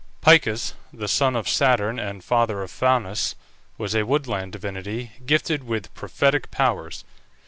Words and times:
Picus, 0.19 0.73
the 0.91 1.07
son 1.07 1.35
of 1.35 1.47
Saturn 1.47 1.99
and 1.99 2.23
father 2.23 2.63
of 2.63 2.71
Faunus, 2.71 3.35
was 3.77 3.93
a 3.93 4.03
woodland 4.03 4.51
divinity, 4.51 5.11
gifted 5.27 5.63
with 5.63 5.93
prophetic 5.93 6.49
powers. 6.49 7.05